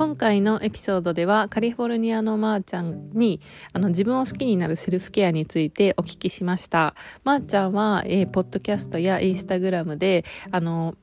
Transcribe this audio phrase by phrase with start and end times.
[0.00, 3.38] 今回のエピソードではカリフォルニアのまーちゃんに
[3.74, 6.94] あの自分を好きになるセルフケアについてお聞きしました。
[7.22, 10.94] まーちゃんは、えー、ポッドキャストやインスタグラムであの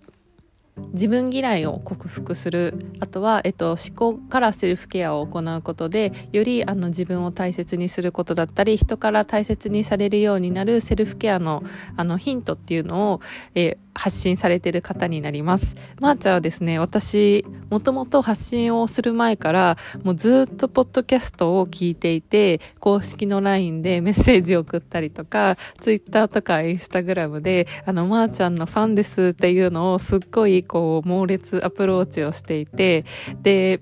[0.93, 2.73] 自分嫌いを克服する。
[2.99, 11.63] あとは、えっと、思考からセルフケアを行うことでよりあの自分を大切にすることだったり人から大切にされるようになるセルフケアの
[11.95, 13.21] あのヒントっていうのを、
[13.53, 15.75] えー、発信されてる方になります。
[15.99, 33.05] まー、あ、ちゃんはですね、私、もともと発信をする前から、もうずっとポッドキャストを聞いていて、公式の LINE でメッセージを送ったりとか、Twitter とか Instagram で、あの、まー、あ、ちゃんのファンですっていうのをすっごい、こう、猛烈アプローチをしていて、
[33.41, 33.79] で、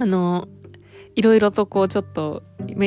[0.00, 0.48] あの、
[1.18, 2.44] いろいろとこうちょっと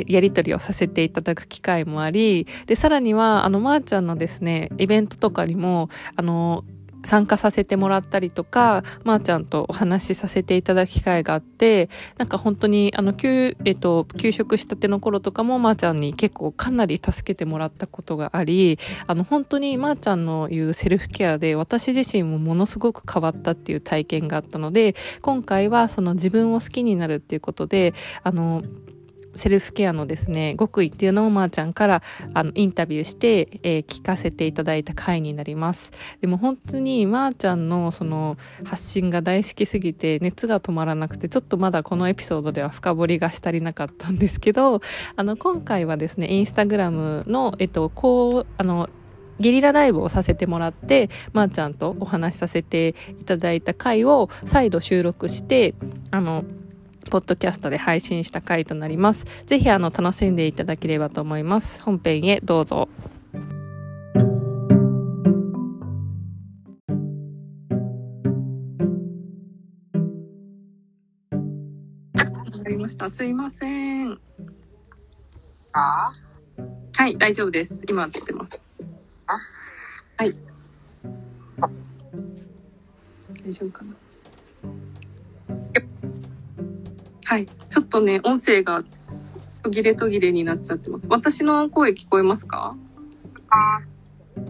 [0.08, 6.64] やり取りをさせていただく機会もあり、で、さらには、あの、まー、ちゃんのですね、イベントとかにも、あの、
[7.04, 28.62] 参加させてもらったりとか、まー、あ、ちゃんとお話しさせていただく機会があって、なんか本当に、あの、給、えっと、給食したての頃とかも、まー、あ、ちゃんに結構かなり助けてもらったことがあり、あの、本当にまー、ちゃんの言うセルフケアで、私自身もものすごく変わったっていう体験があったので、今回はその自分を好きになるっていうことで、あの、
[29.36, 35.92] セルフケアのですね、極意っていうのをまーちゃんからあのインタビューして、えー、聞かせていただいた回になります。
[36.20, 44.82] でも本当にまーちゃんのその発信が大好きすぎて熱が止まらなくてちょっとまだこのエピソードでは深掘りがし足りなかったんですけど、
[45.16, 48.90] あの今回はですね、インスタグラムの、えっと、こう、あの、
[49.40, 55.74] ゲリラライブをさせてもらって、まー、あ、ちゃんとお話しさせていただいた回を再度収録して、
[56.12, 56.44] あの、
[57.10, 59.26] ポッドキャストで配信した回となります。
[59.46, 61.82] ぜひあの楽しんでいただければと思います。
[61.84, 62.88] 本編へどうぞ。
[72.14, 73.10] わかりました。
[73.10, 74.20] すいません。
[75.74, 76.14] あ？
[76.98, 77.84] はい、大丈夫です。
[77.90, 78.84] 今映ってます。
[79.26, 79.34] あ？
[80.18, 80.34] はい。
[83.44, 83.94] 大丈夫かな
[87.32, 87.46] はい。
[87.46, 88.84] ちょっとね、音声が
[89.64, 91.08] 途切れ途切れになっちゃってます。
[91.10, 92.74] 私の声聞こえますか？
[93.50, 93.80] あ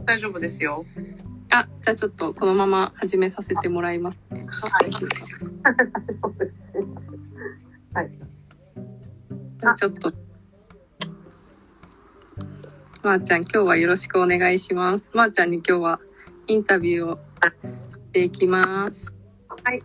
[0.03, 0.83] 大丈夫ですよ。
[1.51, 4.47] あ、じゃあちょっとこのまま始めさせてもらいます、ね。
[4.49, 4.89] はい。
[4.89, 5.05] 大丈
[6.23, 6.71] 夫です。
[6.71, 7.19] すいません。
[7.93, 8.11] はい。
[9.77, 10.11] ちょっと。
[13.03, 15.11] まー、あ、ちゃん、今日はよろしくお願いします。
[15.13, 15.99] まー、あ、ちゃんに今日は
[16.47, 19.13] インタビューをしていきます。
[19.63, 19.83] はい。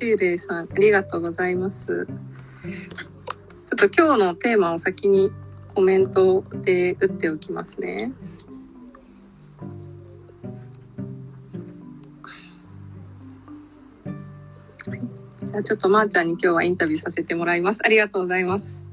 [0.00, 1.84] ゆうれいさん、ありがとうございます。
[1.86, 2.06] ちょっ
[3.76, 5.32] と今日のテーマを先に
[5.74, 8.12] コメントで打っておきますね。
[15.42, 17.80] じゃあちょっとまーちゃんに今日はインタビューさせてもらいます。
[17.84, 18.85] ありがとうございます。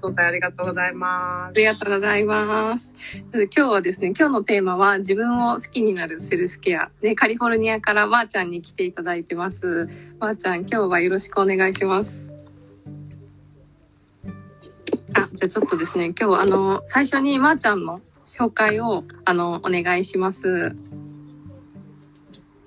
[0.00, 1.56] ご登壇ありがとうございます。
[1.56, 2.94] ありがとうございます。
[3.32, 6.90] 今日はですね、今日のテーマは自分を好きになるセルフケア。
[7.00, 9.88] で、カリフォルニアからばあちゃんに来ていただいてます。
[10.18, 12.32] ばあちゃん、今日はよろしくお願いします。
[15.14, 20.76] あ、じゃあちょっとですね、今日あの、最初にまーちゃんの紹介を、あの、お願いします。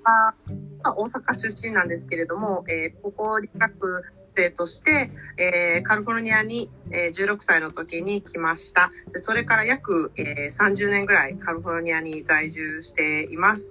[0.02, 0.34] あ
[0.82, 4.02] 大阪出身なんですけれども、えー、高校留学
[4.40, 8.90] 生として、えー、カリフォルニアに、えー、16歳の時に来ました。
[9.12, 13.70] でそれから約、えー、30年ぐらいカリフォルニアに在住しています。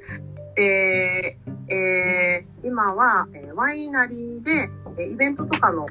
[0.55, 1.37] で、
[1.69, 5.85] えー、今は、えー、ワイナリーで、えー、イベントとかの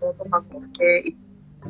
[0.00, 1.14] ノートパックをして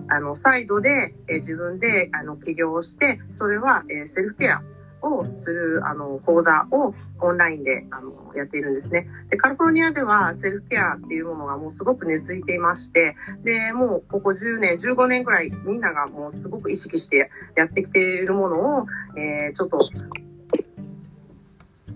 [0.09, 4.63] あの、サイドで、えー、自分であの起業をして、それは、えー、セルフケア
[5.03, 9.07] をするあの講座をオンラインであのやっているんですね。
[9.31, 18.87] で、カリフォルニアではセルフケアっていうものがもうすごく根付いていまして、で、もうここ10年、15年ぐらいみんながもうすごく意識してやってきているものを、
[19.17, 19.93] えー、ちょっとす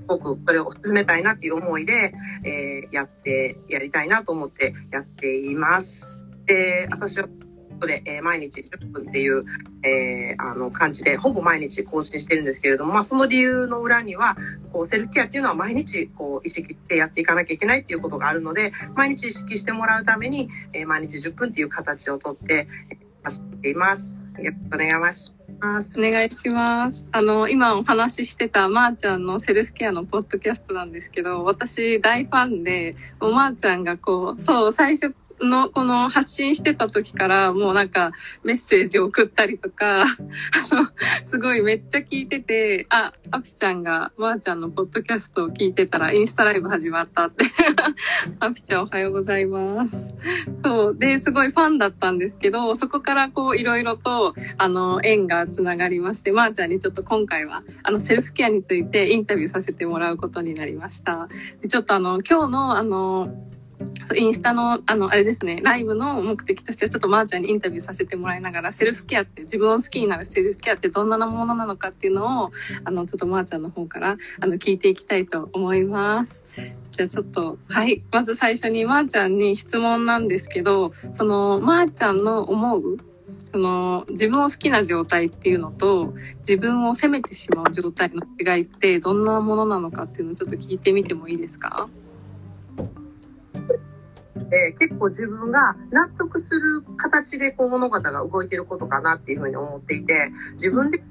[0.07, 2.15] ごくこれを進めたいなっていう思いで、
[2.45, 6.21] えー、やって、やりたいなと思ってやっています。
[6.47, 7.29] で、私は
[7.87, 9.45] で、えー、毎日10分っていう、
[9.83, 14.37] えー、あの感じで、ほぼ毎日更新してるんですけれども、まあその理由の裏には、
[14.73, 22.69] こうセルフケアっていうのは毎日こう意識してやっていかなきゃいけないっていうことがあるので、毎日意識してもらうために、えー、毎日10分っていう形をとって、
[23.25, 24.21] 走っています。
[24.39, 25.99] よろしくお願いします。
[25.99, 27.09] お願いします。
[27.13, 38.13] あの、今お話ししてたまーちゃんのセルフケアのポッドキャストなんですけど、私大ファンで、おまーちゃんがこう、そう、最初の、この発信してた時から、もうなんか
[38.45, 40.07] メッセージ送ったりとか、 あ
[40.71, 40.85] の、
[41.25, 47.45] すごいめっちゃ聞いてて、あ、アピちゃんが、まー、ちゃんのポッドキャストを聞いてたら、インスタライブ始まったって。
[48.41, 50.17] アピちゃんおはようございます。
[50.63, 50.97] そう。
[50.97, 61.29] で、すごいファンだったんですけど、そこからこう、いろいろと、あの、縁がつながりまして、まー、ちゃんにちょっと今回は、あの、セルフケアについてインタビューさせてもらうことになりました。
[61.63, 63.35] でちょっとあの、今日のあの、
[64.17, 72.51] インスタの、あの、あれですね、ライブの目的としては、ちょっとまーちゃんにインタビューさせてもらいながら、セルフケアって、自分を好きになるセルフケアってどんなものなのかっていうのを、
[72.85, 76.45] あの、ちょっとまーちゃんの方から、あの、聞いていきたいと思います。
[76.91, 78.01] じゃあちょっと、はい。
[78.11, 82.97] まず最初にまーちゃんに質問なんですけど、その、まーちゃんの思う、
[83.53, 91.89] その、自分を好きな状態っていうのと、自分を責めてしまう状態の違いってどんなものなのかっていうのをちょっと聞いてみてもいいですか？
[94.53, 101.03] えー、結構自分が納得する形でこう物事が動いてることかなっていうふうに思っていて、自分で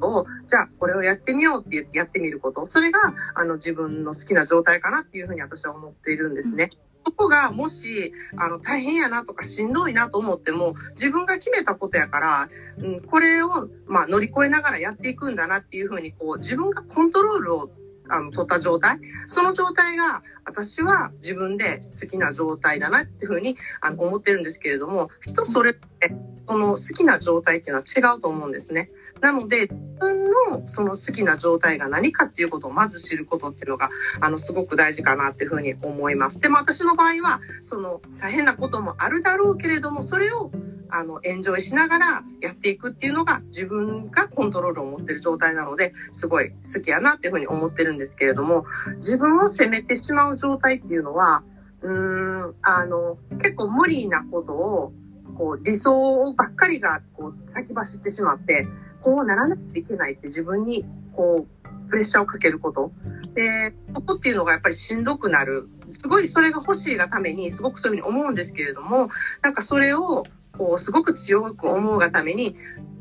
[0.00, 3.00] を、じゃあこれをやってみようって言ってやってみること、それが
[3.34, 6.70] あの自分の好きな状態かなっていうふうに私は思っているんですね。
[7.04, 12.48] そこがもしあの大変やなとかしんどいなと思っても自分が決めたことやから、
[12.78, 17.70] うん、これを、まあ、乗り越えながらやっていくんだなっていうふうにこう自分がコントロールを
[18.08, 18.98] あの、取った状態。
[19.26, 26.14] その状態が、私は自分で好きな状態だなっていうふうにあの思ってるんですけれども、人それって、
[26.46, 28.90] その好きな状態っていうのは違うと思うんですね。
[29.20, 33.90] なので、自分のその好きな状態が何かっていうことをまず知ることっていうのが、
[34.20, 36.40] あの、すごく大事かなっていうふうに思います。
[36.40, 40.50] でも私の場合は、その大変なこともあるだろうけれども、それを
[40.90, 48.64] あの、エンジョイしながらやっていくっていうのが自分がコントロールを持ってる状態なので、すごい好きやなっていうふうに思ってるんですけれども、
[48.96, 51.42] 自分を責めてしまう状態っていうのは、
[51.82, 54.92] うーん、あの、結構無理なことを、
[55.36, 58.66] こう、理想ばっかりが、こう、先走ってしまって、
[59.00, 60.84] こうならなきゃいけないって自分に、
[61.14, 61.58] こう、
[61.88, 62.92] プレッシャーをかけること。
[63.34, 65.68] で、ここっていうのがやっぱりしんどくなる。
[65.90, 69.08] すごいそれが欲しいがために、すごくそういうふうに思うんですけれども、
[69.42, 70.24] なんかそれを、
[70.58, 72.56] こう、すごく強く思うがために、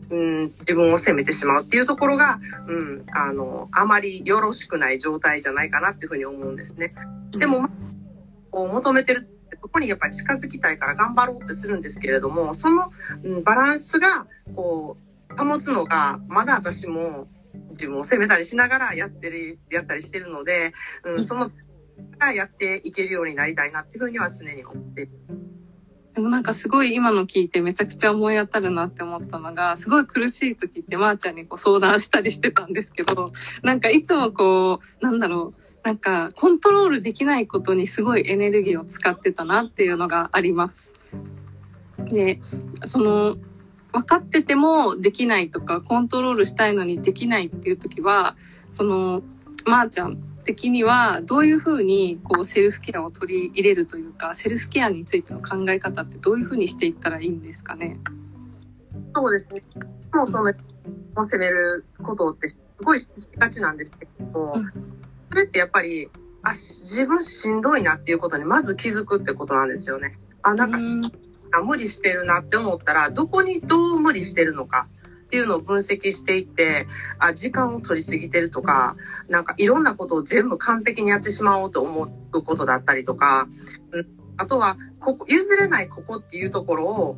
[0.10, 6.94] うん、自分を責めてしまうっていうところが、うん、あの、あまりよろしくない状態じゃないかなっていうふうに思うんですね。
[7.32, 7.68] でも、
[8.52, 9.28] こう求めてる
[9.62, 12.92] そこにやっぱり近づきたいから頑張ろうってするんですけれども、その、
[13.24, 14.98] うん、バランスが、こ
[15.30, 17.28] う、保つのが、まだ私も
[17.72, 20.72] 自分を責めたりしながらやってる、やったりしてるので、
[21.04, 21.50] うん、その、
[22.18, 25.12] がやっていけるようになりたいなっていうふうには常に思ってる。
[26.18, 33.32] でもなんかすごい今の聞いてめちゃくちゃ思い当たるなって思ったのが、すごい苦しい時ってまーちゃんにこう相談したりしてたんですけど、
[33.62, 40.96] なんかいつもこう、なんだろう、なんかコントロールできないことにすごいエネルギーを使ってたなっていうのがあります。
[42.06, 42.40] で、
[42.86, 43.38] その、
[43.94, 48.36] 分かっててもできないとか、コントロールしたいのにできないっていう時は、
[48.72, 49.22] その、
[49.66, 50.18] まーちゃん
[50.48, 58.00] 的にはどういうふうにこうセルフケアを取り入れるというかセルフケアについての考え方ってどういうふうにしていったらいいんですかね？
[59.14, 59.62] そうですね。
[60.14, 60.54] もうその
[61.24, 64.72] 責めることってすごいしがちなんですけど、うん、
[65.30, 66.10] それってやっぱり
[66.44, 70.18] あ自分しんどいなっていうことにまず気づくってことなんですよね。
[70.44, 70.78] あなんか、
[71.62, 74.88] 無理してるなって思ったらどこにどう無理してるのか
[75.28, 76.88] っていうのを分析していって、
[77.20, 78.96] あ、時間を取りすぎてるとか、
[79.28, 83.50] なんかいろんなことを全部完璧にやってしまおうと思うことだったりとか、
[84.38, 87.18] あとは、ここ、譲れないここっていうところを、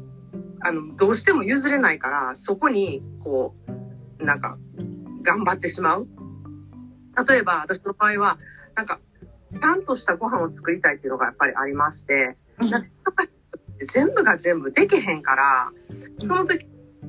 [0.62, 3.54] あの、どうしても譲れないから、そこに、こ
[4.20, 4.58] う、なんか、
[5.22, 6.08] 頑張ってしまう。
[7.30, 8.40] 例えば、私の場合は、
[8.74, 9.00] なんか、
[9.54, 12.38] ちゃんとしたご飯を作りたいっていうのがやっぱりありまして、
[13.94, 15.72] 全部が全部できへんから、
[16.22, 16.66] その時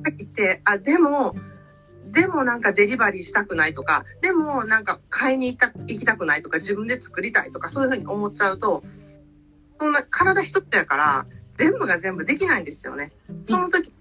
[0.09, 1.35] って、あ、でも、
[2.11, 8.83] でもなんかデリバリーしたくないとか、でもなんか買いに行った行きたくないとか、自分で作りたいとか、そういうふうに思っちゃうと、
[9.79, 13.11] そんな体一つやから、全部が全部できないんですよね。
[13.47, 13.93] その時、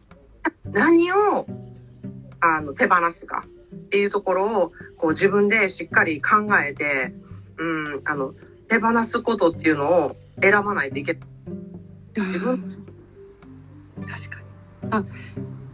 [0.64, 1.47] 何を、
[2.40, 7.14] あの、手放すかっていうところを、こう自分でしっかり考えて、
[7.59, 8.35] うん、あの、
[8.69, 11.23] 手放すことっていうのを選ばないといけない。
[12.16, 12.87] 自分
[14.00, 14.40] 確か
[14.83, 14.88] に。
[14.90, 15.04] あ、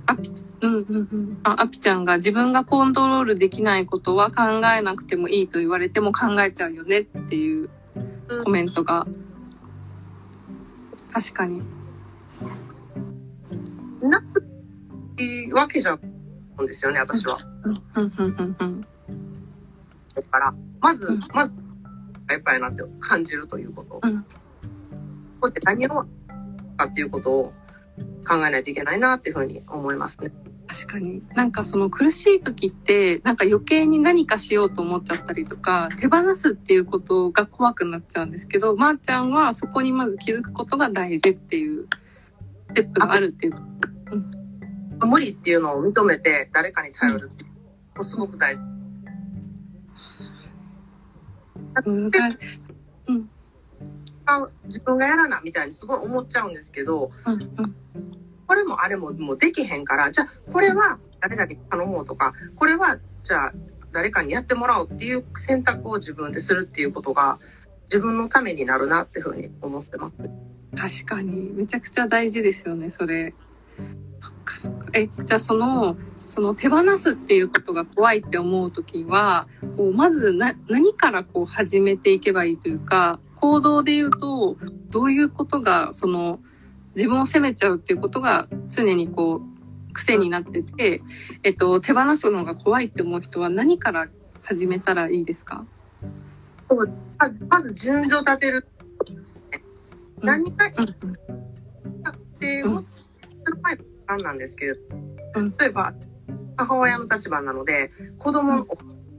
[0.07, 0.31] アピ、
[0.63, 1.39] うんうんうん。
[1.43, 7.69] あ、アピちゃんが自分がコントロールできないことは考えなくてもいいと言われても考えちゃうよねっていう
[8.45, 9.07] コメントが。
[11.13, 11.63] 確かに。
[14.03, 14.47] なく
[15.19, 16.01] いいわけじゃん
[16.67, 17.39] ですよね、私は。
[17.95, 18.81] うんうんうんうん。
[18.81, 21.53] だから、まず、うん、まず、
[22.31, 24.01] やっぱりなって感じるということ。
[24.03, 24.29] うん、こ
[25.43, 26.07] こって何を
[26.77, 27.53] かっていうことを
[28.27, 30.33] 考えないといけないなっていうふうに思いますね。
[30.67, 31.23] 確かに。
[31.35, 41.87] なんかその苦しい時って、なんか余計に何かしようと思っちゃったりとか、手放すっていうことが怖くなっちゃうんですけど、まー、あ、ちゃんはそこにまず気づくことが大事っていう
[42.71, 43.55] ステップがあるっていう。
[45.01, 48.61] うん、無理っていうのを認めて誰かに頼るっていうのすごく大事。
[51.85, 52.39] 難しい。
[53.09, 53.31] うん。
[54.65, 57.11] 自分がやらなみたいにすごい思っちゃうんですけど、
[58.47, 63.55] これもあれももうできへんから、じゃあこれは誰々に頼もうとか、これはじゃあ
[63.93, 67.39] 誰かにやってもらおうっていう選択を自分でするっていうことが
[67.85, 71.05] 自分のためになるなっていうふうに思ってます。
[71.05, 71.53] 確かに。
[71.55, 73.35] めちゃくちゃ大事ですよね、それ。
[74.19, 74.91] そっかそっか。
[74.93, 84.57] え、じゃあその、その手放すっていうことが怖いって思う時は、こうまずな何からこう始めていけばいいというか、行動で言うと、
[84.91, 86.41] どういうことがその
[86.97, 89.43] 自分を責めちゃうっていうことが常にこ
[89.89, 91.03] う癖になってて、
[91.43, 94.09] えっと、手放すのが怖いって思う人は何から
[94.43, 95.65] 始めたらいいですか？
[96.69, 98.67] まず、まず順序立てる。
[100.23, 100.93] 何か、うん、っ
[102.39, 102.89] て思って
[103.45, 104.39] る前なん。
[104.39, 104.81] ですけれど、
[105.37, 105.95] うん、例えば、
[106.57, 108.67] 母親の立場なので、子供を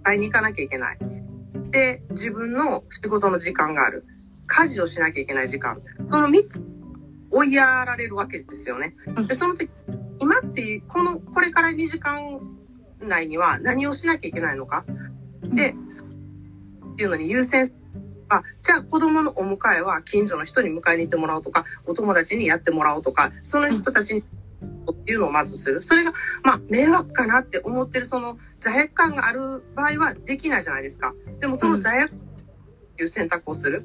[0.04, 0.98] 会いに行かなきゃいけない。
[1.78, 4.04] で、自分の仕事の時間がある。
[4.48, 5.80] 家事をしなきゃいけない時間。
[6.10, 6.64] その3つ
[7.30, 8.96] 追いやられるわけですよね。
[9.28, 9.70] で、その時、
[10.20, 12.40] 今っていう、この、これから2時間
[13.00, 14.86] 内には何をしなきゃいけないのか？
[15.44, 17.72] で、っていうのに優先
[18.30, 24.24] あ、じゃあ子供のお迎えは近所の人に迎えに行ってもらおうとか、お友達にやってもらおうとか、その人たちに
[24.62, 25.84] っていうのをまずする。
[25.84, 31.14] それが、まあ、迷惑かなって思ってるその罪悪感がある場合はできないじゃないですか。
[31.40, 32.22] でもその罪悪感っ
[32.98, 33.84] ていう選択をする。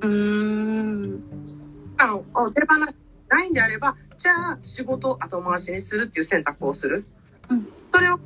[0.00, 1.22] うん。
[1.96, 2.94] 間を手放し
[3.28, 7.06] ないんであれば、じゃあ仕事を後回しにするっていう選択をする。
[7.48, 8.18] うん、それを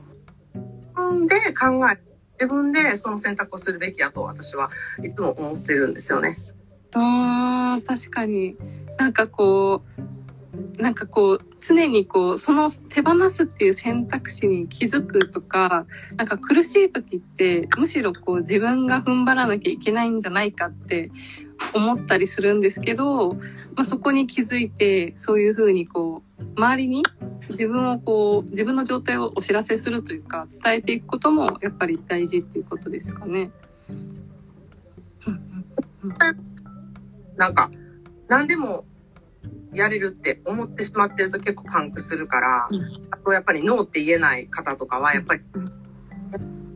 [0.55, 2.01] 自分で考え、
[2.35, 4.71] 自分でその選択をするべきやと私は
[5.03, 6.39] いつも思ってるんですよね。
[6.95, 8.57] あ確かに。
[8.99, 10.03] なんかこう、
[10.79, 21.11] なんかこう、常にこう、その手放すっていう選択肢に気づくとか、なんか苦しい時って、むしろこう自分が踏ん張らなきゃいけないんじゃないかって
[21.75, 23.35] 思ったりするんですけど、
[23.75, 27.03] まあ、そこに気づいて、そういうふうにこう、周りに
[27.51, 33.53] 自分をこう、自分の状態をお知らせするというか、伝えていくこともやっぱり大事っていうことですかね。
[37.37, 37.71] なんか、
[38.29, 38.85] 何でも
[39.73, 45.43] やれるって思ってしまってると結構パンクするから、うん、あとやっぱりノーって言えない方とかは、やっぱり、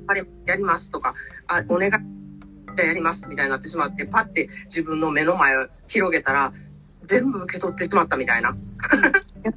[0.09, 1.15] やりやりますとか、
[1.47, 1.93] あ、お願い、
[2.77, 6.53] じゃやりますみたいになってしまって、パッて自分の目の前を広げたら、
[7.03, 8.57] 全部受け取ってしまったみたいな。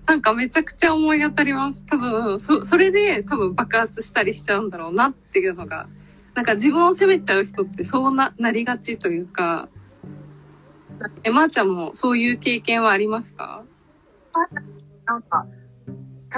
[0.06, 1.86] なんかめちゃくちゃ思い当たります。
[1.86, 5.88] 多分、そ、それで多分爆発したりしちゃうんだろうなっていうのが、
[6.36, 9.70] なんか自分を責めちゃう人ってそうな、なりがちというか、
[11.24, 13.64] え、まー、ちゃんもそういう経験はありますか？
[15.06, 15.48] なんか、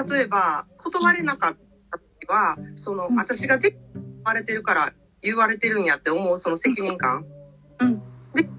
[0.10, 1.58] 例えば、断れなかっ
[1.92, 7.25] た時は、その、うん、私がで、言われてるから言われてるんやって思う、その責任感。
[7.80, 8.01] うん。
[8.36, 8.50] で、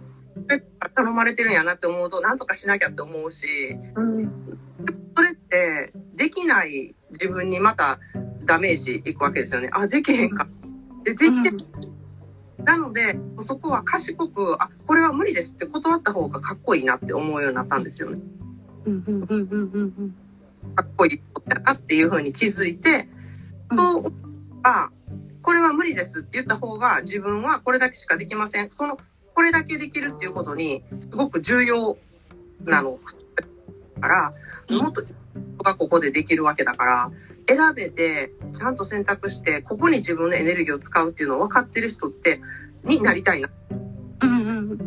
[0.95, 3.47] 頼まれてるんやなって思うと、なんとかしなきゃって思うし、
[3.95, 4.33] うん。
[5.16, 7.99] それって、できない自分にまた
[8.45, 9.71] ダメージいくわけですよね。
[9.73, 10.49] あ、できへんか。
[11.04, 11.70] で、できて、うん
[12.64, 18.21] なので、そこは賢く、あ、これは無理ですって断った方がかっこいいなって思うようになったんですよね。
[20.75, 23.09] かっこいいことだなっていうふうに気づいて、
[23.69, 24.12] と、
[24.62, 24.90] あ、
[25.43, 28.71] これは無理ですって言った方が自分はこれだけしかできません。
[28.71, 28.99] その、
[29.35, 31.97] これだけできるっていうことに、すごく重要
[32.64, 32.99] なの
[34.00, 34.33] から、
[34.71, 35.02] もっと
[35.62, 37.11] がここでできるわけだから、
[37.54, 42.40] 選べて、ちゃんと選択して、ここに自分のエネルギーを使うっていうのを分かってる人って、
[42.85, 43.50] になりたいな。
[44.23, 44.35] うんう
[44.75, 44.78] ん。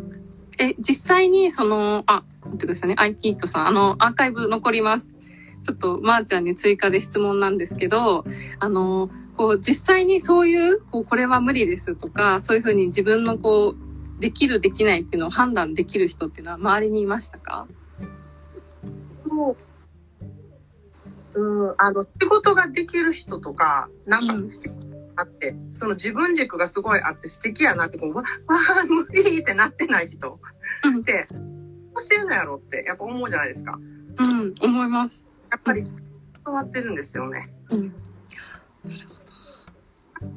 [0.60, 2.96] え、実際にその、あ、待ってくださいね。
[2.98, 5.18] アイキートさん、あの、アーカイブ残ります。
[5.64, 8.26] ちょっと、まー、ちゃんに追加で質問なんですけど、
[8.60, 17.68] あの、こう、実際にそういう、こう、これは無理ですとか、そういうふうに自分のこう、できる、できないっていうのを判断できる人っていうのは周りにいましたか？
[19.26, 19.58] もう
[21.36, 24.34] うん、あの、仕事ができる人とか、なんか、
[25.16, 30.40] あって、うん、その自分軸がすごいあって素敵やなって、こう、わ あ、無理ってなってない人
[31.00, 31.36] って、ど
[31.96, 33.80] うしてんのやろって、やっぱ思うじゃないですか。
[34.20, 35.26] うん、思います。
[35.52, 35.84] やっぱり、
[36.46, 37.54] 変わってるんですよね。
[37.70, 37.82] うん。
[38.86, 39.24] なるほど。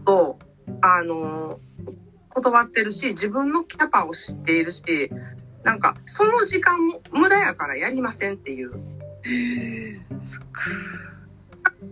[0.05, 0.38] と、
[0.83, 1.61] あの、
[2.29, 5.11] 断ってるし、自分のキャパを知っているし、
[5.65, 8.96] なんか、その時間も無駄やからやりませんっていう。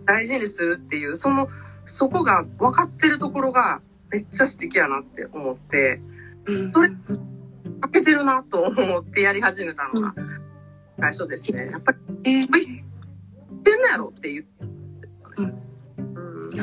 [0.05, 1.47] 大事にするっていう、その、
[1.85, 6.01] そこが分かってるところがめっちゃ素敵やなって思って、
[6.45, 6.71] うん。
[6.73, 6.89] それ
[7.81, 10.13] かけてるなと思ってやり始めたのが
[10.99, 11.67] 最初ですね。
[11.71, 14.45] やっぱり、えー言ってんのやろっていう。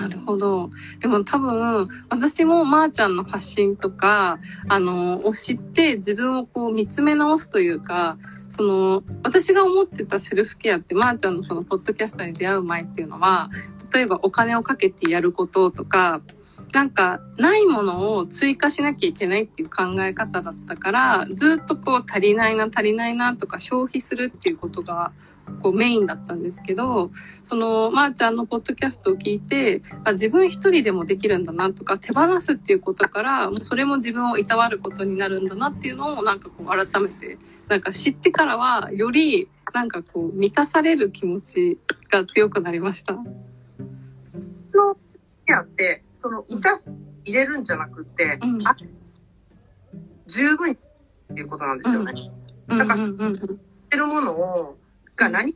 [0.03, 0.69] なるほど。
[0.99, 8.19] でも多分、私もまーちゃんの発信とか、あの、を知って自分をこう見つめ直すというか、
[8.49, 13.49] その、私が思ってたセルフケアって、まーちゃんのその、ポッドキャスターに出会う前っていうのは、
[13.95, 16.21] 例えばお金をかけてやることとか、
[16.73, 25.13] なんか、ないものを追加しなきゃいけないっていう考え方だったから、ずっとこう、足りないな、足りないなとか消費するっていうことが、
[25.61, 27.11] こうメインだったんですけど、
[27.45, 41.79] その、まー、ちゃんのポッドキャストを聞いて、あ自分一人でもできるんだなとか、手放すっていうことから、もうそれも自分をいたわることになるんだなっていうのを、なんかこう改めて、なんか知ってからは、より、なんかこう、満たされる気持ち
[42.11, 43.17] が強くなりました。
[45.47, 46.91] ケアって、その、満たす、
[47.25, 48.75] 入れるんじゃなくって、うんあ
[50.27, 50.77] 十分っ
[51.35, 52.13] ていうことなんですよね。
[52.69, 53.37] うんなんかうんうんっ
[53.91, 54.79] てるものを、
[55.23, 55.55] が何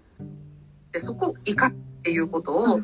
[0.93, 2.81] で、そこを生かっていうことを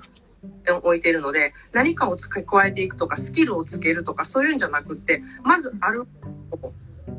[0.82, 6.06] 置いているので、何かを付け加えていくとか、スキルをつけるとか、そういうんじゃなくって、まずある、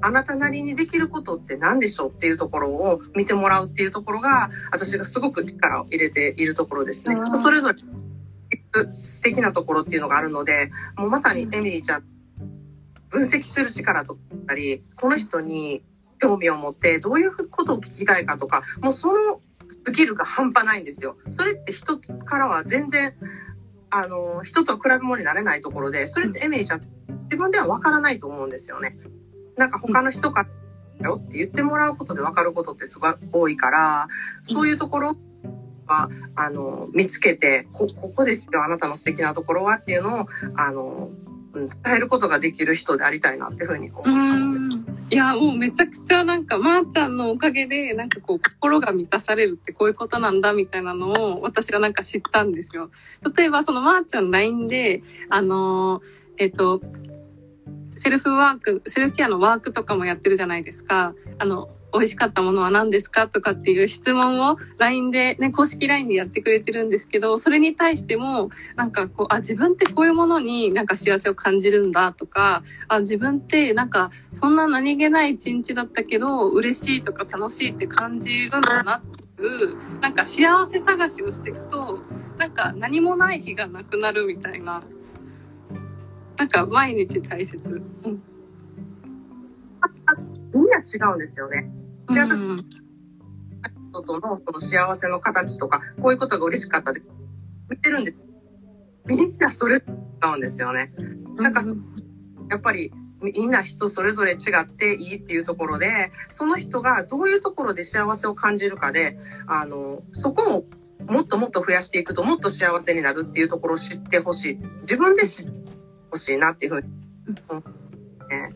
[0.02, 7.16] あなたなりにできることって何でしょうっていうところを見てもらうっていうところが、私がすごく力を入れているところですね。
[7.42, 7.80] それぞれ
[8.90, 12.04] 素敵なところっていうのがあるので、もうまさにエミリーちゃん、
[13.10, 15.84] 分析する力とかったり、この人に
[16.20, 21.18] 興味を持ってどういうことを聞きたいかとか、もうそのスキルが半端ないんですよ。
[21.30, 23.14] それって人からは全然、
[23.90, 26.82] あの、人とは比べ物になれないところで、それってエミリーちゃん、
[27.26, 28.98] 自分ではわからないと思うんですよね。
[29.58, 30.50] なんか他の人から、
[31.00, 34.08] だよって言ってもらうことで分かることってすごい多いから、
[34.44, 35.18] そういうところ
[35.88, 41.10] は、あの、見つけて、こ、ここですよ、あなたの素敵なところはっていうのを、あの、
[41.54, 44.43] 伝えることができる人でありたいなっていうふうに思います。
[45.10, 52.90] いや、もうめちゃくちゃなんか、まー、ちゃんのおかげで、なんかこう、心が満たされるってこういうことなんだみたいなのを私がなんか知ったんですよ。
[53.36, 56.82] 例えば、そのまーちゃん LINE で、あのーえっと、
[57.96, 61.14] セルフワーク、セルフケアのワークとかもやってるじゃないですか。
[61.38, 79.02] あの、美味しかったものは何ですかとかっていう質問を LINE で、ね、公式 LINE でやってくれてるんですけど、それに対しても、なんかこう、あ、自分ってこういうものになんか幸せを感じるんだとか、あ、自分ってなんかそんな何気ない一日だったけど、嬉しいとか楽しいって感じるんだなっ
[79.38, 82.02] ていう、なんか幸せ探しをしていくと、
[82.38, 84.82] なんか何もない日がなくなるみたいな。
[86.38, 87.84] なんか毎日大切。
[88.04, 88.24] うん。
[90.54, 91.83] みんな違うんですよね。
[92.10, 92.58] で私うん
[93.94, 97.02] 人とのその幸せの形とか、こういうことが嬉しかったで、
[97.70, 98.16] 見てるんで、
[99.06, 99.82] みんなそれ違
[100.34, 100.92] うんですよね。
[101.38, 101.76] なんかそ
[102.50, 110.66] やっぱりみんな人それぞれ違っていいっていうところで、その人がどういうところで幸せを感じるかで、あの、そこを
[111.06, 114.60] もっともっと増やしていくともっと幸せになるっていうところを知ってほしい。
[114.82, 115.52] 自分で知って
[116.12, 116.88] ほしいなっていうふうに
[117.50, 118.54] 思うね。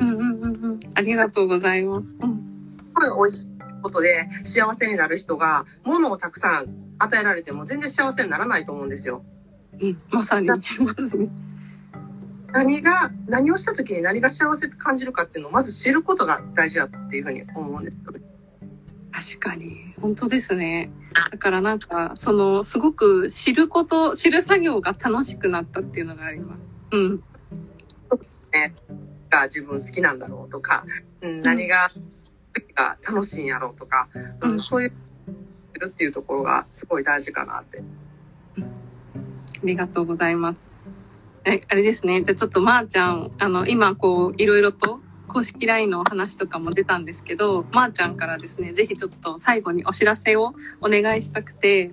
[0.00, 0.80] うんうんうんうん。
[0.94, 2.16] ありがとうございます。
[2.20, 2.57] うん。
[3.00, 3.48] すごい美味しい
[3.82, 6.66] ことで幸せになる人が、物をたくさん
[6.98, 9.24] 与えられても全然幸せにならないと思うんですよ。
[9.80, 10.02] うん。
[10.10, 10.48] まさに。
[12.50, 18.20] 何が、何をした時に何が幸せって感じるかっていうのをまず知ることが大事だっていうふうに思うんですよね。
[19.12, 19.94] 確かに。
[20.00, 20.90] 本当ですね。
[21.32, 26.60] だからなんか、その、すごく知ること、知る作業が楽しくなったっていうのがあります。
[26.92, 27.22] うん。
[29.28, 30.84] が自分好きなんだろうとか、
[31.20, 31.90] うん、何が、
[32.74, 34.92] が楽しいんやろうとか、ううんん、そういう、
[35.86, 37.82] っていうところがすごい大事かなって。
[38.58, 38.62] あ
[39.64, 40.70] りがとうございます。
[41.44, 42.22] え、あれですね。
[42.22, 51.90] じゃあちょっとまーちゃん、あの、今こう、いろいろと公式 LINE のお話とかも出たんですけど、まーちゃんからですね、ぜひちょっと最後にお知らせをお願いしたくて、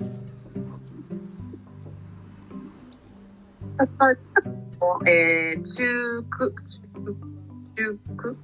[5.06, 6.56] えー、中区、
[7.76, 8.38] 中区、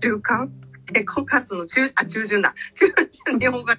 [0.00, 0.52] 中間？
[0.92, 2.54] え、5月の中、あ、中旬だ。
[2.74, 2.92] 中
[3.28, 3.76] 旬、日本語が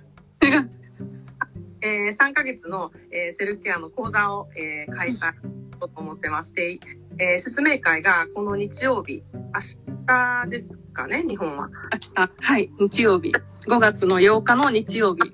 [1.81, 5.33] えー、3ヶ月の、えーセルフケアの講座を、えー開催しよ
[5.75, 6.79] うと思ってまして、
[7.19, 11.69] えー説明会がこの日曜日、明日ですかね、日本は。
[11.93, 13.31] 明日、はい、日曜日。
[13.67, 15.31] 5月の8日の日曜日。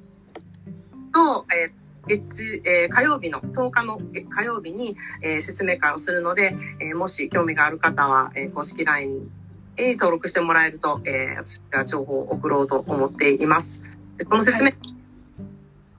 [1.13, 1.71] と、えー
[2.07, 9.31] 月、えー火曜日の10日のえ火曜日に、えー説明会をするので、えーもし興味がある方は、えー公式 LINE
[9.77, 13.81] に登録してもらえると、えー、私が情報を送ろうと思っています。
[14.17, 14.71] でその説明、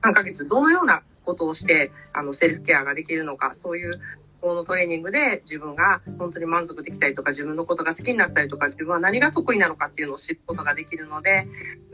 [0.03, 4.01] 3ヶ月どのようなことをして、あの、セルフケアができるのか、そういう、
[4.41, 11.47] このトレーニングで自分が本当に満足できたりとか、自分のことが好きになったりとか、自分は何が得意なのかっていうのを知ることができるので、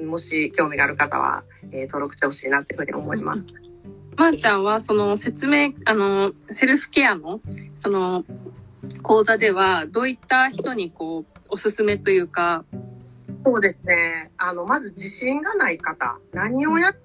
[0.03, 3.45] もし興味がある方は、えー登録してほしいなっていうふうに思います。
[4.17, 7.41] まー、ちゃんはその説明、あの、セルフケアの、
[7.75, 8.25] その、
[9.03, 12.65] 講座では、どういった人にこう、おすすめというか、
[13.45, 14.31] そうですね。
[14.37, 16.97] あの、まず自信がない方、何をやっ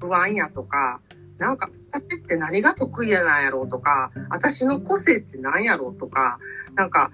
[0.00, 1.00] 不安やとか、
[1.38, 6.38] なんか、私って何が得意やなんやろうとか、私の個性って何やろうとか、
[6.74, 7.10] なんか、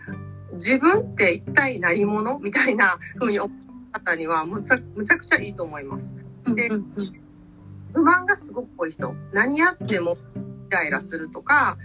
[0.55, 3.57] 自分って一体何者みたいな風に思っ
[3.93, 6.15] た方にはむちゃ、むちゃくちゃいいと思います。
[6.55, 6.69] で
[7.93, 10.17] 不満がすごく多い人、何やっても
[10.69, 11.77] イライラするとか、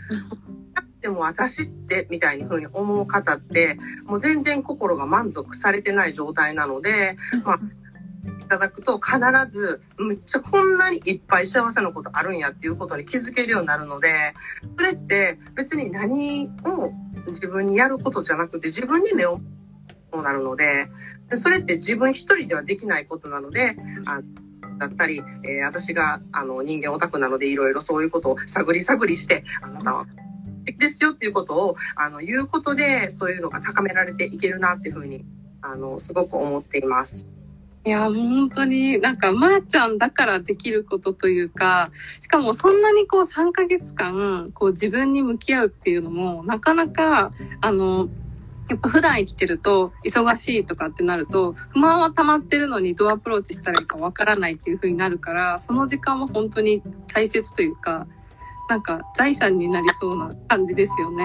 [0.79, 7.59] やっても私ってみたいに風に思う方って、もう全然心が満足されてない状態なので、まあ、
[8.41, 14.33] いただくと必ず、めっちゃこんなにいっぱい幸せなことあるんやっていうことに気づけるようになるので、
[14.77, 16.91] それって別に何を
[17.27, 19.37] 自分にやることじゃなくて自分に目を
[20.11, 20.89] そうなるので、
[21.35, 24.21] それって自分一人ではできないことなので、あ
[24.79, 30.05] だったり、えー私があの人間オタクなのでいろいろそういうことを探り探りして、あなたは
[30.65, 35.25] 敵ですよっていうことをあの言うことで、そういうのが高められていけるなっていうふうに、
[35.61, 37.27] あの、すごく思っています。
[37.85, 41.91] いや、もう本当になんか、まー、ちゃんだからできることというか、
[42.21, 48.09] しかもそんなにこう3ヶ月間、こう自分に向き合うっていうのも、なかなか、あの、
[48.69, 58.07] やっぱ普段生きてると、忙しいとかってなると、不満は溜まってるのにどうアプローチしたらいいかわからないっていう風になるから、その時間は本当に大切というか、
[58.69, 61.23] なんか財産になりそうな感じですよね。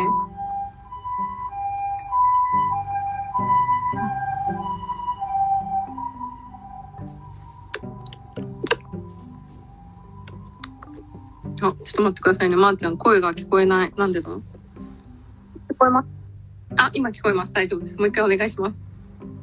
[11.61, 12.57] あ、ちょっと待ってくださいね。
[12.57, 13.93] まー、ちゃん、声が聞こえない。
[13.97, 14.31] なんでだ？
[14.31, 14.41] 聞
[15.79, 16.09] こえます？
[16.77, 17.53] あ、今聞こえます。
[17.53, 17.97] 大丈夫です。
[17.99, 18.77] もう一回お願いします。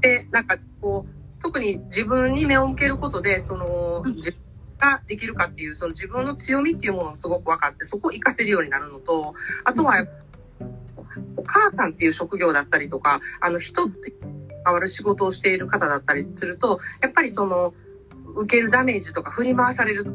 [0.02, 4.40] で、なんかこう、特に自分に目を向けることで、その、うん自分
[4.82, 10.04] ができるかっていう、その自分の強みっていうものがすごく分かって、そこを活かせるようになるのと、あとは、
[11.38, 14.14] お母さんっていう職業だったりとか、あの、人って
[14.66, 17.74] 変わる仕事をしている方だったりすると、やっぱりその、
[18.36, 20.06] 受けるダメージとか振り回される、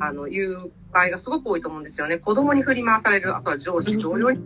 [0.00, 2.18] あの、いう場合がすごく多いと思うんですよね。
[2.18, 4.40] 子供に振り回される、あとは上司、同僚に、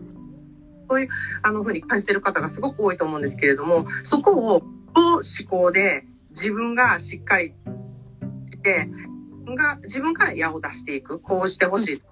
[0.89, 1.09] そういう、
[1.43, 4.63] あの、ふうに感じてる方がすごく多いと思うんですけれども、そこを、
[4.95, 7.53] どう思考で自分がしっかり
[8.51, 8.89] して、
[9.45, 12.03] が自分から矢を出していく、こうしてほしい、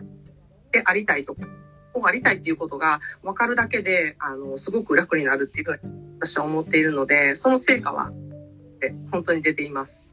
[0.73, 8.11] でありたいと、こうありたいっていうことが分かるだけで、あの、すごく楽になるっていうふうに私は思っているので、その成果は、
[9.11, 10.07] 本当に出ています。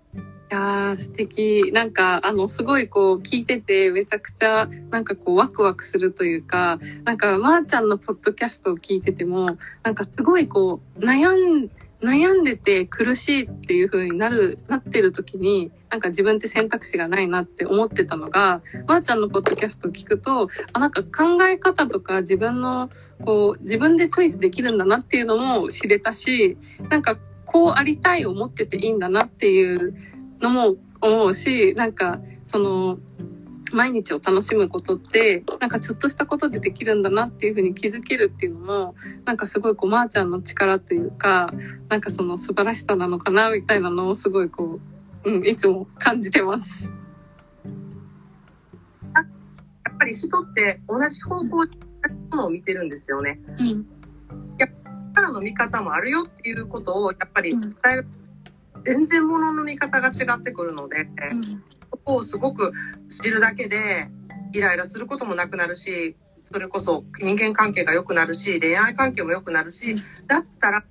[0.51, 1.71] いやー、素敵。
[1.71, 9.45] なんか、あの、すごいこう、聞いてて、めちゃくちゃ、なんかこう、ワクワクするというか、なんか、まーちゃんのポッドキャストを聞いてても、
[9.83, 11.31] なんかすごいこう、悩
[11.65, 11.69] ん、
[12.01, 22.89] 悩んでて苦しいっていう風になる、なってる時に、なんか自分って選択肢がないなって思ってたのが、まーちゃんのポッドキャストを聞くと、あ、なんか考え方とか自分の、
[23.25, 26.57] こう、自分でチョイスできるんだなっていうのも知れたし、
[26.89, 29.95] なんか、こうありたいを持ってていいんだなっていう
[30.39, 32.99] のも思うし、なんか、その、
[33.71, 41.53] 毎日を楽しむことって、なんかちょっとしたことでできるんだなっていうふうに気づけるっていうのも、なんかすごいこう、まーちゃんの力というか、
[41.89, 44.79] なんかその素晴らしさなのかな、みたいなのをすごいこ
[45.23, 46.93] う、うん、いつも感じてます。
[49.13, 51.77] やっぱり人って同じ方向で
[52.31, 53.39] ものを見てるんですよね。
[53.59, 53.85] うん。
[55.13, 58.07] 力の見方もあるよっていうことをやっぱり伝える。
[58.85, 61.09] 全然物の見方が違ってくるので、
[61.43, 61.57] そ
[61.97, 62.71] こをすごく
[63.09, 64.09] 知るだけで
[64.53, 69.95] イライラすることもなくなるし、それこそ人間関係が良くなるし、恋愛関係も良くなるし、
[70.27, 70.83] だったら、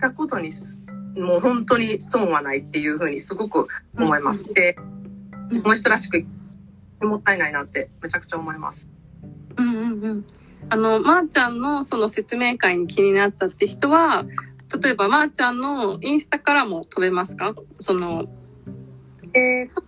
[0.00, 0.84] たことにす
[1.16, 4.52] もう本当に損はないっていうふうにすごく思います。
[4.52, 4.80] で、う
[5.58, 6.24] んこの人らしく
[7.06, 8.88] もったいないなってめちゃくちゃ思います。
[9.56, 10.24] うんうんうん。
[10.70, 14.24] あの、まー、ちゃんのその説明会に気になったって人は、
[14.82, 17.54] 例えばまーちゃんのインスタからも飛べますか？
[17.78, 18.24] その、
[19.34, 19.84] えー、そう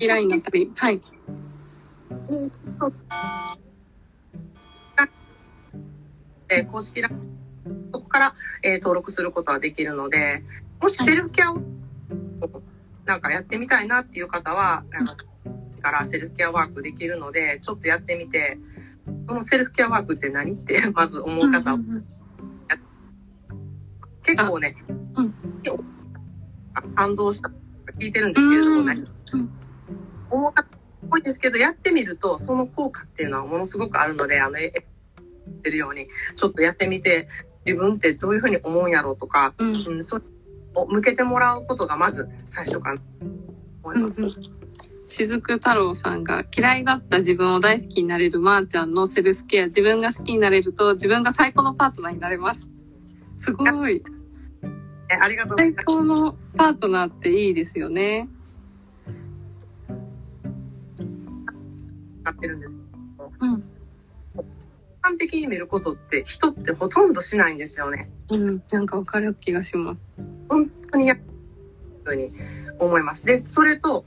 [0.00, 0.72] 依頼の旅。
[0.76, 0.94] はい。
[0.96, 1.00] に
[6.48, 7.10] えー公式ラ
[7.92, 10.42] そこから、えー登録することはできるので、
[10.80, 11.58] もしセルフケアを
[13.04, 15.14] なんかやってみたいなっていう方は、あの
[15.82, 18.58] からセルフケアワークできるので、ちょっとやってみて、
[19.28, 22.06] そのセルフケアワークって何ってまず思う方は、うんうん
[24.22, 24.74] 結構ね、
[25.14, 25.34] うん
[26.94, 27.50] 感動した
[27.98, 28.94] 聞いてるんですけれどもね、
[29.32, 29.50] うん
[30.30, 34.72] 重かった多いですけど、やってみると、その効果っていうのはものすごくあるので、あの、え
[35.46, 37.28] 言ってるように、ちょっとやってみて、
[37.64, 40.24] 自分ってどういうふうに思うんやろうとか、うんうん、それ
[40.74, 43.06] を向けてもらうことがまず最初かなと
[43.82, 44.20] 思います。
[45.08, 52.70] 雫太郎さんが嫌いだった自分を大好きになれるまーちゃんのセルフケア、自分が好きになれると自分が最高のパートナーになれます。
[53.36, 54.02] すごい。
[55.10, 55.84] えありがとうござい最ます。
[55.84, 58.28] 高のパートナーっていいですよね。
[62.22, 62.82] 使ってるんですけ
[63.18, 63.64] ど、うん。
[65.02, 68.10] 完璧に見ることって人ってほとんどしないんですよね。
[68.30, 68.62] うん。
[68.70, 70.00] なんかわかる気がします。
[70.48, 71.16] 本当にや
[72.04, 72.32] ふうに
[72.78, 73.24] 思います。
[73.24, 74.04] で、それと、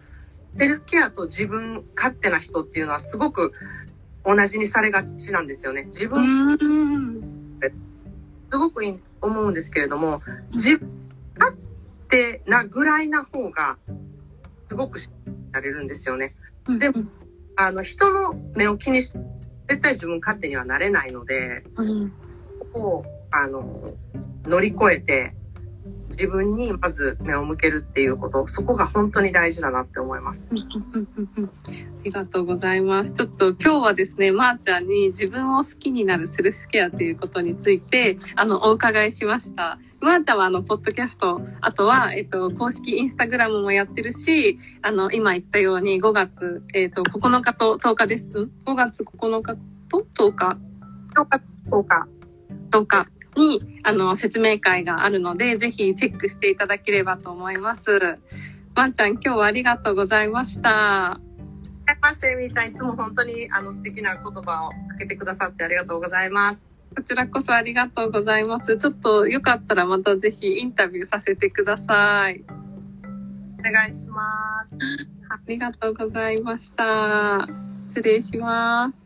[0.57, 3.53] セルフケアと自分勝手な人っていうのはすごく
[4.23, 5.85] 同じにされがちなんですよね。
[5.85, 7.19] 自う分、ん。
[8.49, 10.21] すごくいい思うんですけれども、
[10.51, 10.89] 自分
[11.39, 11.57] 勝
[12.07, 13.77] 手なぐらいな方が、
[14.67, 15.09] すごくし
[15.51, 16.35] されるんですよね。
[16.79, 17.03] でも、
[17.55, 19.11] あの、人の目を気にし、
[19.67, 22.09] 絶対自分勝手にはなれないので、うん。
[22.09, 22.15] こ
[22.71, 23.93] こを、あの、
[24.45, 25.33] 乗り越えて、
[26.09, 30.53] 自分にまず目を向けるっていうこと、そこが本当に大事だなって思います。
[30.55, 30.57] あ
[32.03, 33.13] りがとうございます。
[33.13, 39.79] ちょっと今日はですね、まー、ちゃんに自分を好きになるセルフケアということについて、あの、お伺いしました。
[39.99, 48.29] まー、ちゃんはあの、ポッドキャスト、あとは、えっと、公式インスタグラムもやってるし、あの、今言ったように5月、えっと、9日と10日です。
[48.31, 49.55] ん ?5 月9日
[49.89, 50.57] と？10日？
[51.15, 52.07] どうか、どうか。
[52.71, 58.17] 10日に、あの、説明会があるので、ぜひチェックしていただければと思います。
[58.75, 60.69] まー、ちゃん、今日はありがとうございました。
[60.69, 66.71] はじめまして、みーちゃん、いつも本当にあの素敵な言葉をかけてくださってありがとうございます。
[66.95, 68.77] こちらこそありがとうございます。
[68.77, 72.43] ちょっとよかったらまたぜひインタビューさせてください。
[73.59, 74.77] お願いします。
[75.29, 77.47] ありがとうございました。
[77.89, 79.02] 失礼します。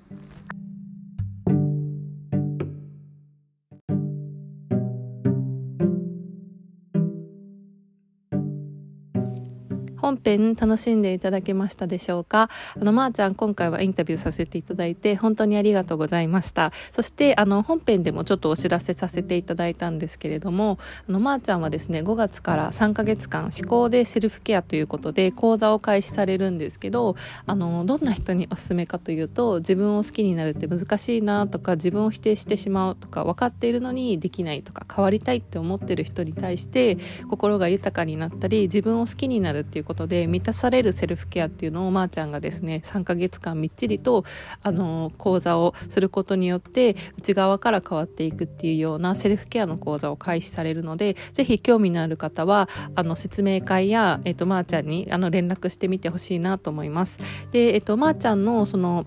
[10.08, 12.50] 本編楽しんでいただけましたでしょうか？
[12.80, 16.72] あの、まー、ちゃん今回はインタビューさせていただいて本当にありがとうございました。
[16.94, 36.98] そして、あの、本編でもちょっとお知らせさせていただいたんですけれども、あの、まー、ちゃんはですね、5月から3ヶ月間、思考でセルフケアということで講座を開始されるんですけど、あの、どんな人におすすめかというと、自分を好きになるって難しいなとか、自分を否定してしまうとか、分かっているのにできないとか、変わりたいって思ってる人に対して、
[37.30, 44.26] 心が豊かになったり自分を好きになるっていうことで満たされるセルフケアっていうのをまーちゃんがですね3ヶ月間みっちりと
[44.62, 57.20] あの講座をすることによって内側から変わっていくっていうようなセルフケアの講座を開始されるのでぜひ興味のある方はあの説明会や、えっと、まーちゃんにあの連絡してみてほしいなと思います。
[57.52, 59.06] で、えっと、まーちゃんのその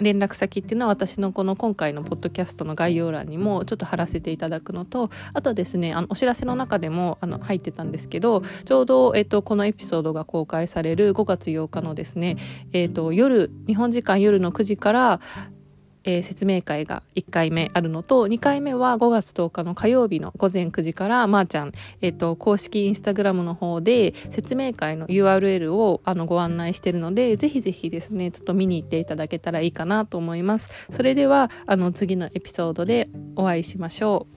[0.00, 12.36] 連絡先っていうのは私のこの今回のポッドキャストの概要欄にもちょっと貼らせていただくのとあとですねあのお知らせの中でもあの入ってたんですけどちょうど、えっと、このエピソードが公開される5月8日のですね、
[12.72, 15.20] えっと、夜日本時間夜の9時から
[16.04, 30.70] えー説明会が1回目あるのと2回目は5月10日の火曜日の午前9時からまー、ちゃん、えっと公式インスタグラムの方で説明会の URL をあのご案内してるのでぜひぜひですねちょっと見に行っていただけたらいいかなと思います。
[30.90, 34.33] それではあの次のエピソードでお会いしましょう。